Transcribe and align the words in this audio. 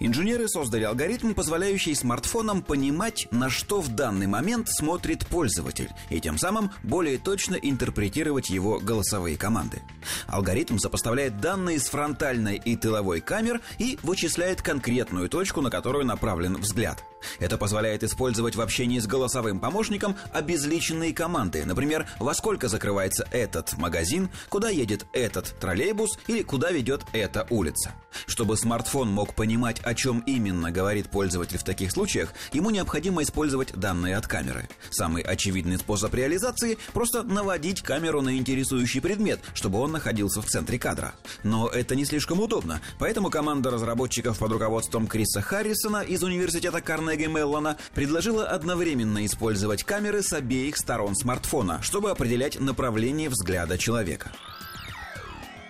Инженеры 0.00 0.48
создали 0.48 0.84
алгоритм, 0.84 1.34
позволяющий 1.34 1.94
смартфонам 1.94 2.62
понимать, 2.62 3.28
на 3.30 3.50
что 3.50 3.80
в 3.80 3.88
данный 3.88 4.26
момент 4.26 4.68
смотрит 4.68 5.26
пользователь, 5.26 5.90
и 6.10 6.20
тем 6.20 6.38
самым 6.38 6.70
более 6.82 7.18
точно 7.18 7.54
интерпретировать 7.54 8.50
его 8.50 8.78
голосовые 8.78 9.36
команды. 9.36 9.82
Алгоритм 10.26 10.78
сопоставляет 10.78 11.40
данные 11.40 11.78
с 11.78 11.88
фронтальной 11.88 12.56
и 12.56 12.76
тыловой 12.76 13.20
камер 13.20 13.60
и 13.78 13.98
вычисляет 14.02 14.62
конкретную 14.62 15.28
точку, 15.28 15.60
на 15.60 15.70
которую 15.70 16.06
направлен 16.06 16.56
взгляд. 16.56 17.04
Это 17.40 17.58
позволяет 17.58 18.04
использовать 18.04 18.56
в 18.56 18.60
общении 18.60 18.98
с 18.98 19.06
голосовым 19.06 19.60
помощником 19.60 20.16
обезличенные 20.32 21.12
команды, 21.12 21.64
например, 21.64 22.06
во 22.18 22.34
сколько 22.34 22.68
закрывается 22.68 23.26
этот 23.32 23.76
магазин, 23.76 24.30
куда 24.48 24.68
едет 24.68 25.06
этот 25.12 25.58
троллейбус 25.58 26.18
или 26.26 26.42
куда 26.42 26.70
ведет 26.70 27.02
эта 27.12 27.46
улица. 27.50 27.92
Чтобы 28.26 28.56
смартфон 28.56 29.10
мог 29.10 29.34
понимать, 29.34 29.67
о 29.84 29.94
чем 29.94 30.20
именно 30.20 30.70
говорит 30.70 31.10
пользователь 31.10 31.58
в 31.58 31.64
таких 31.64 31.92
случаях, 31.92 32.32
ему 32.52 32.70
необходимо 32.70 33.22
использовать 33.22 33.72
данные 33.74 34.16
от 34.16 34.26
камеры. 34.26 34.68
Самый 34.90 35.22
очевидный 35.22 35.78
способ 35.78 36.14
реализации– 36.14 36.78
просто 36.92 37.22
наводить 37.22 37.82
камеру 37.82 38.22
на 38.22 38.36
интересующий 38.36 39.00
предмет, 39.00 39.40
чтобы 39.54 39.78
он 39.78 39.92
находился 39.92 40.42
в 40.42 40.46
центре 40.46 40.78
кадра. 40.78 41.14
Но 41.42 41.68
это 41.68 41.94
не 41.94 42.04
слишком 42.04 42.40
удобно, 42.40 42.80
поэтому 42.98 43.30
команда 43.30 43.70
разработчиков 43.70 44.38
под 44.38 44.52
руководством 44.52 45.06
Криса 45.06 45.40
Харрисона 45.40 46.02
из 46.02 46.22
университета 46.22 46.80
Карнеги 46.80 47.26
Меллона 47.26 47.76
предложила 47.94 48.46
одновременно 48.46 49.24
использовать 49.26 49.84
камеры 49.84 50.22
с 50.22 50.32
обеих 50.32 50.76
сторон 50.76 51.14
смартфона, 51.14 51.82
чтобы 51.82 52.10
определять 52.10 52.58
направление 52.60 53.28
взгляда 53.28 53.78
человека 53.78 54.32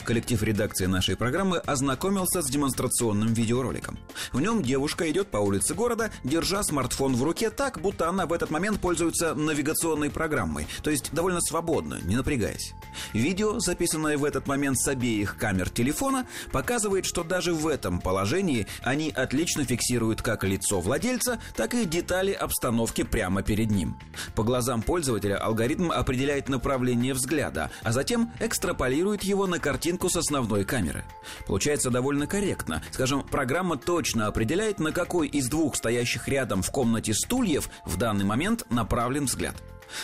коллектив 0.08 0.42
редакции 0.42 0.86
нашей 0.86 1.16
программы 1.16 1.58
ознакомился 1.58 2.41
с 2.41 2.46
демонстрационным 2.46 3.34
видеороликом. 3.34 3.98
В 4.33 4.41
нем 4.41 4.62
девушка 4.62 5.10
идет 5.10 5.28
по 5.28 5.36
улице 5.36 5.74
города, 5.74 6.10
держа 6.24 6.62
смартфон 6.62 7.14
в 7.14 7.22
руке 7.22 7.50
так, 7.50 7.78
будто 7.83 8.08
она 8.08 8.24
в 8.24 8.33
этот 8.33 8.48
момент 8.50 8.80
пользуется 8.80 9.34
навигационной 9.34 10.08
программой, 10.08 10.66
то 10.83 10.88
есть 10.88 11.12
довольно 11.12 11.42
свободно, 11.42 11.98
не 12.05 12.16
напрягаясь. 12.16 12.72
Видео, 13.12 13.59
записанное 13.59 14.19
в 14.19 14.25
этот 14.25 14.47
момент 14.47 14.78
с 14.78 14.89
обеих 14.89 15.37
камер 15.37 15.70
телефона, 15.70 16.27
показывает, 16.53 17.06
что 17.06 17.25
даже 17.25 17.55
в 17.55 17.67
этом 17.67 18.01
положении 18.01 18.67
они 18.83 19.11
отлично 19.11 19.64
фиксируют 19.64 20.23
как 20.23 20.45
лицо 20.45 20.81
владельца, 20.81 21.41
так 21.56 21.75
и 21.75 21.84
детали 21.84 22.33
обстановки 22.33 23.03
прямо 23.03 23.42
перед 23.42 23.70
ним. 23.70 23.98
По 24.34 24.42
глазам 24.42 24.83
пользователя 24.83 25.36
алгоритм 25.36 25.91
определяет 25.91 26.48
направление 26.48 27.14
взгляда, 27.14 27.70
а 27.83 27.92
затем 27.92 28.33
экстраполирует 28.41 29.23
его 29.23 29.47
на 29.47 29.59
картинку 29.59 30.09
с 30.09 30.17
основной 30.17 30.64
камеры. 30.64 31.05
Получается 31.47 31.91
довольно 31.91 32.27
корректно. 32.27 32.83
Скажем, 32.92 33.23
программа 33.23 33.77
точно 33.77 34.27
определяет, 34.27 34.79
на 34.79 34.92
какой 34.92 35.29
из 35.29 35.48
двух 35.48 35.77
стоящих 35.77 36.29
рядом 36.29 36.62
в 36.62 36.70
комнате 36.70 37.14
стульев 37.14 37.69
в 37.84 37.97
данный 37.97 38.25
момент 38.25 38.64
направлен 38.70 39.25
взгляд. 39.25 39.55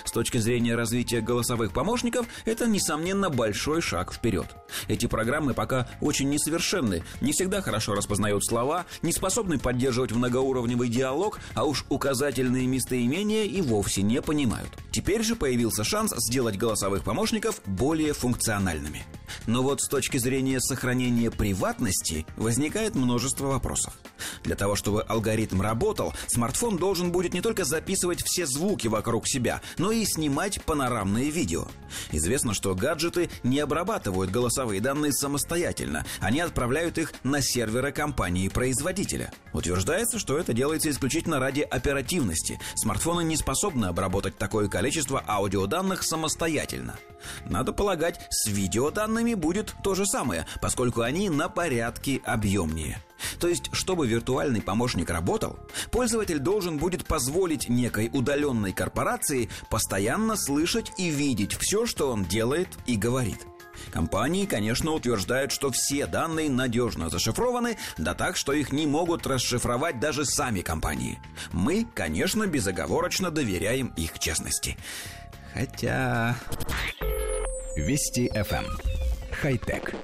С 0.05 0.11
точки 0.11 0.39
зрения 0.39 0.75
развития 0.75 1.21
голосовых 1.21 1.73
помощников, 1.73 2.27
это, 2.45 2.67
несомненно, 2.67 3.31
большой 3.31 3.81
шаг 3.81 4.13
вперед. 4.13 4.47
Эти 4.89 5.07
программы 5.07 5.55
пока 5.55 5.89
очень 6.01 6.29
несовершенны, 6.31 7.03
не 7.21 7.33
всегда 7.33 7.61
хорошо 7.61 7.95
распознают 7.95 8.45
слова, 8.45 8.87
не 9.03 9.13
способны 9.13 9.59
поддерживать 9.59 10.13
многоуровневый 10.13 10.89
диалог, 10.89 11.39
а 11.55 11.65
уж 11.65 11.85
указательные 11.89 12.67
местоимения 12.67 13.45
и 13.45 13.61
вовсе 13.61 14.03
не 14.03 14.21
понимают. 14.23 14.71
Теперь 14.91 15.23
же 15.23 15.37
появился 15.37 15.85
шанс 15.85 16.13
сделать 16.17 16.57
голосовых 16.57 17.05
помощников 17.05 17.61
более 17.67 18.13
функциональными. 18.13 19.05
Но 19.47 19.63
вот 19.63 19.81
с 19.81 19.89
точки 19.89 20.19
зрения 20.19 20.61
сохранения 20.61 21.31
приватности 21.31 22.27
возникает 22.37 22.95
множество 22.95 23.47
вопросов. 23.47 23.95
Для 24.43 24.57
того, 24.57 24.77
чтобы 24.77 25.03
алгоритм 25.03 25.61
работал, 25.61 26.15
смартфон 26.27 26.77
должен 26.77 27.13
будет 27.13 27.35
не 27.35 27.41
только 27.41 27.65
записывать 27.65 28.23
все 28.23 28.47
звуки 28.47 28.89
вокруг 28.89 29.27
себя, 29.27 29.61
но 29.79 29.93
и 29.93 30.05
снимать 30.05 30.63
панорамные 30.65 31.31
видео. 31.31 31.67
Известно, 32.11 32.55
что 32.55 32.75
гаджеты 32.75 33.31
не 33.43 33.61
обрабатывают 33.61 34.31
голосовые 34.31 34.81
данные 34.81 35.13
самостоятельно, 35.13 36.05
они 36.21 36.41
отправляют 36.41 36.99
их 36.99 37.13
на 37.23 37.41
серверы 37.41 37.93
компании-производителя. 37.93 39.33
Утверждается, 39.53 40.19
что 40.19 40.39
это 40.39 40.53
делается 40.53 40.91
исключительно 40.91 41.39
ради 41.39 41.61
оперативности. 41.61 42.61
Смартфоны 42.75 43.25
не 43.25 43.37
способны 43.37 43.87
обработать 43.87 44.37
такое 44.37 44.69
количество 44.69 45.23
аудиоданных 45.27 46.03
самостоятельно. 46.03 46.97
Надо 47.47 47.73
полагать, 47.73 48.21
с 48.31 48.49
видеоданными 48.49 49.35
будет 49.35 49.75
то 49.83 49.95
же 49.95 50.07
самое, 50.07 50.47
поскольку 50.61 51.03
они 51.03 51.31
на 51.31 51.49
порядке 51.49 52.21
объемнее. 52.25 52.99
То 53.39 53.49
есть, 53.49 53.71
чтобы 53.73 54.07
виртуальный 54.07 54.63
помощник 54.63 55.11
работал, 55.11 55.59
пользователь 55.91 56.39
должен 56.39 56.79
будет 56.79 57.07
позволить 57.07 57.69
некой 57.69 58.11
удаленной 58.13 58.73
корпорации 58.73 59.49
постоянно 59.71 60.37
слышать 60.37 60.93
и 60.99 61.09
видеть 61.09 61.55
все, 61.55 61.87
что 61.87 62.11
он 62.11 62.25
делает 62.25 62.69
и 62.87 62.97
говорит. 62.97 63.47
Компании, 63.93 64.47
конечно, 64.47 64.93
утверждают, 64.93 65.53
что 65.53 65.71
все 65.71 66.07
данные 66.07 66.51
надежно 66.51 67.11
зашифрованы, 67.11 67.77
да 67.99 68.15
так, 68.15 68.37
что 68.37 68.53
их 68.53 68.73
не 68.73 68.87
могут 68.87 69.27
расшифровать 69.27 70.01
даже 70.01 70.25
сами 70.25 70.61
компании. 70.61 71.19
Мы, 71.53 71.87
конечно, 71.95 72.47
безоговорочно 72.47 73.31
доверяем 73.31 73.93
их 73.97 74.19
честности. 74.19 74.77
Хотя... 75.53 76.37
Вести 77.77 78.29
FM. 78.29 78.65
Эм. 78.65 78.79
Хай-тек. 79.33 79.95